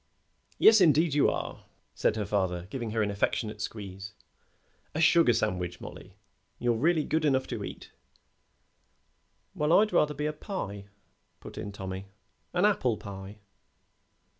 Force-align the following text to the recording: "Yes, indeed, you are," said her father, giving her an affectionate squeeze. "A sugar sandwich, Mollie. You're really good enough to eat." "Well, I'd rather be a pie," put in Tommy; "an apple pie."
"Yes, 0.57 0.81
indeed, 0.81 1.13
you 1.13 1.29
are," 1.29 1.65
said 1.93 2.15
her 2.15 2.25
father, 2.25 2.65
giving 2.71 2.89
her 2.89 3.03
an 3.03 3.11
affectionate 3.11 3.61
squeeze. 3.61 4.15
"A 4.95 4.99
sugar 4.99 5.31
sandwich, 5.31 5.79
Mollie. 5.79 6.15
You're 6.57 6.73
really 6.73 7.03
good 7.03 7.23
enough 7.23 7.45
to 7.49 7.63
eat." 7.63 7.91
"Well, 9.53 9.71
I'd 9.71 9.93
rather 9.93 10.15
be 10.15 10.25
a 10.25 10.33
pie," 10.33 10.85
put 11.39 11.55
in 11.55 11.71
Tommy; 11.71 12.07
"an 12.51 12.65
apple 12.65 12.97
pie." 12.97 13.41